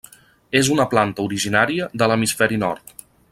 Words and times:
És 0.59 0.69
una 0.75 0.87
planta 0.93 1.25
originària 1.29 1.91
de 2.03 2.09
l'hemisferi 2.13 2.59
nord. 2.65 2.97